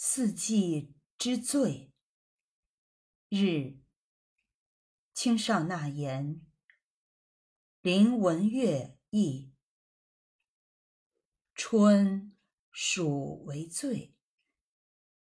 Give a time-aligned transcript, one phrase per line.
[0.00, 1.92] 四季之最。
[3.28, 3.80] 日，
[5.12, 6.40] 青少纳言。
[7.80, 9.52] 林文月译。
[11.52, 12.36] 春，
[12.70, 14.14] 暑为最，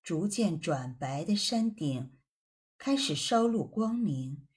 [0.03, 2.19] 逐渐转白的山顶
[2.77, 4.49] 开始稍露光明，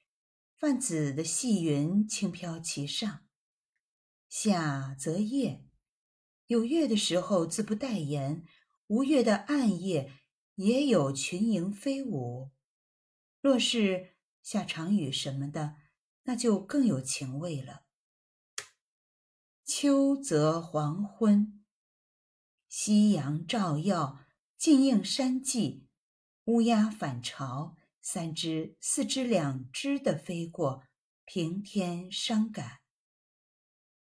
[0.57, 3.27] 泛紫的细云轻飘其上。
[4.27, 5.63] 夏则夜，
[6.47, 8.43] 有月的时候自不待言。
[8.87, 10.13] 无月的暗夜，
[10.55, 12.51] 也有群莺飞舞。
[13.41, 15.75] 若是下场雨什么的，
[16.23, 17.83] 那就更有情味了。
[19.65, 21.65] 秋则黄昏，
[22.69, 24.25] 夕阳照耀，
[24.57, 25.87] 静映山际，
[26.45, 30.83] 乌鸦返巢，三只、四只、两只的飞过，
[31.25, 32.79] 平添伤感。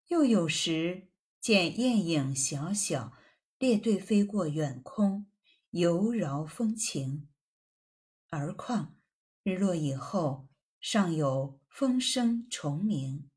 [0.08, 3.13] 又有时见雁影小小。
[3.61, 5.27] 列队飞过远空，
[5.69, 7.30] 游饶风情。
[8.31, 8.97] 而况
[9.44, 10.47] 日落以后，
[10.80, 13.30] 尚有风声虫鸣。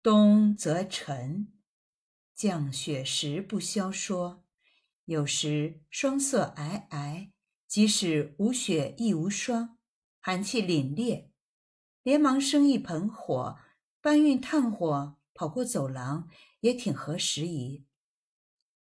[0.00, 1.52] 冬则沉，
[2.32, 4.44] 降雪时不消说。
[5.06, 7.32] 有时霜色皑皑，
[7.66, 9.76] 即使无雪亦无霜，
[10.20, 11.30] 寒气凛冽，
[12.04, 13.58] 连忙生一盆火，
[14.00, 16.28] 搬运炭火跑过走廊，
[16.60, 17.84] 也挺合时宜。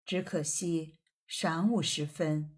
[0.06, 2.56] 只可惜晌午时分，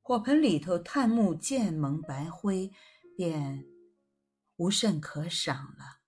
[0.00, 2.70] 火盆里头炭木渐蒙白灰，
[3.16, 3.66] 便
[4.54, 5.98] 无甚可赏了。